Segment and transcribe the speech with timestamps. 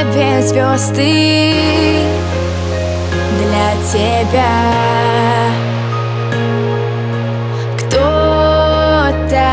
[0.00, 1.94] небе звезды
[3.38, 4.56] для тебя.
[7.78, 9.50] Кто-то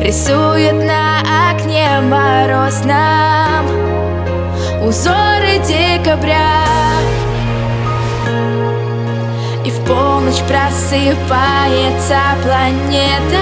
[0.00, 1.20] рисует на
[1.50, 3.66] окне морозном
[4.82, 6.64] узоры декабря.
[9.64, 13.40] И в полночь просыпается планета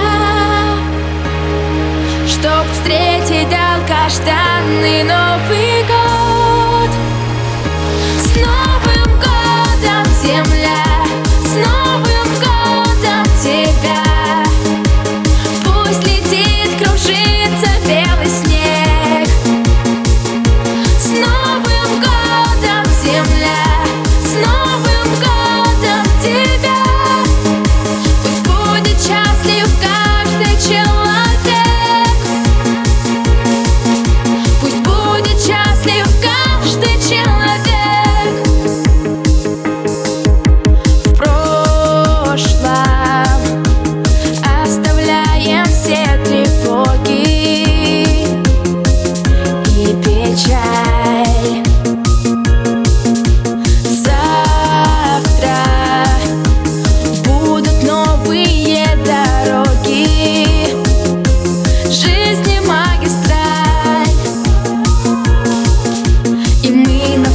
[2.25, 3.62] Чтоб встретить
[4.03, 6.32] долгожданный Новый год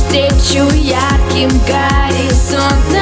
[0.09, 2.98] навстречу ярким горизонтам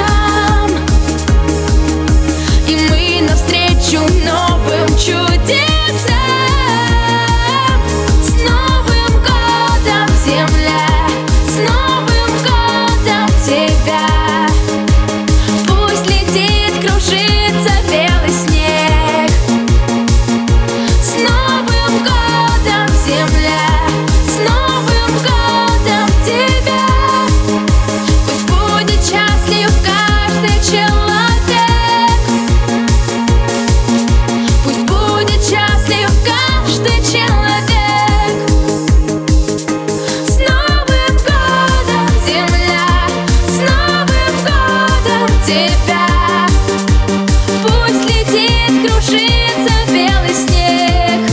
[47.62, 51.31] Пусть летит, кружится белый снег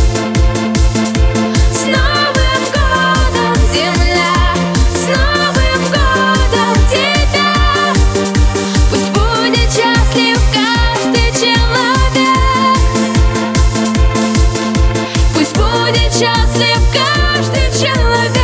[1.74, 4.56] С Новым годом, Земля!
[4.94, 7.52] С Новым годом тебя!
[8.90, 12.78] Пусть будет счастлив каждый человек
[15.34, 18.43] Пусть будет счастлив каждый человек